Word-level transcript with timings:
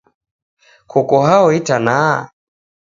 Koko 0.91 1.17
hao 1.29 1.47
itanaha? 1.59 2.17